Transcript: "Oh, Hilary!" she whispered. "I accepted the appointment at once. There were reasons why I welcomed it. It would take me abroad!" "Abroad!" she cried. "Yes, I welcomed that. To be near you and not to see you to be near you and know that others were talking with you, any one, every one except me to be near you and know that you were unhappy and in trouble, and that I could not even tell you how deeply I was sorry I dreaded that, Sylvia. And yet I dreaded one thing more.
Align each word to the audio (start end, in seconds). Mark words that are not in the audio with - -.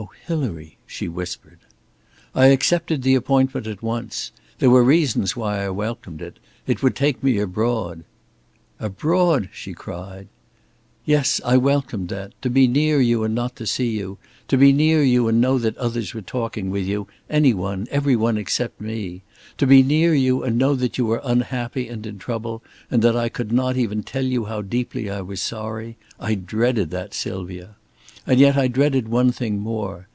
"Oh, 0.00 0.12
Hilary!" 0.34 0.76
she 0.86 1.08
whispered. 1.08 1.58
"I 2.32 2.46
accepted 2.48 3.02
the 3.02 3.16
appointment 3.16 3.66
at 3.66 3.82
once. 3.82 4.30
There 4.60 4.70
were 4.70 4.84
reasons 4.84 5.34
why 5.34 5.64
I 5.64 5.70
welcomed 5.70 6.22
it. 6.22 6.38
It 6.68 6.84
would 6.84 6.94
take 6.94 7.20
me 7.20 7.38
abroad!" 7.40 8.04
"Abroad!" 8.78 9.48
she 9.52 9.72
cried. 9.72 10.28
"Yes, 11.04 11.40
I 11.44 11.56
welcomed 11.56 12.10
that. 12.10 12.40
To 12.42 12.50
be 12.50 12.68
near 12.68 13.00
you 13.00 13.24
and 13.24 13.34
not 13.34 13.56
to 13.56 13.66
see 13.66 13.90
you 13.90 14.18
to 14.46 14.56
be 14.56 14.72
near 14.72 15.02
you 15.02 15.26
and 15.26 15.40
know 15.40 15.58
that 15.58 15.76
others 15.78 16.14
were 16.14 16.22
talking 16.22 16.70
with 16.70 16.86
you, 16.86 17.08
any 17.28 17.52
one, 17.52 17.88
every 17.90 18.14
one 18.14 18.38
except 18.38 18.80
me 18.80 19.22
to 19.56 19.66
be 19.66 19.82
near 19.82 20.14
you 20.14 20.44
and 20.44 20.56
know 20.56 20.76
that 20.76 20.96
you 20.96 21.06
were 21.06 21.20
unhappy 21.24 21.88
and 21.88 22.06
in 22.06 22.20
trouble, 22.20 22.62
and 22.88 23.02
that 23.02 23.16
I 23.16 23.28
could 23.28 23.50
not 23.50 23.76
even 23.76 24.04
tell 24.04 24.24
you 24.24 24.44
how 24.44 24.62
deeply 24.62 25.10
I 25.10 25.22
was 25.22 25.40
sorry 25.42 25.96
I 26.20 26.36
dreaded 26.36 26.90
that, 26.90 27.14
Sylvia. 27.14 27.74
And 28.26 28.38
yet 28.38 28.58
I 28.58 28.68
dreaded 28.68 29.08
one 29.08 29.32
thing 29.32 29.58
more. 29.58 30.06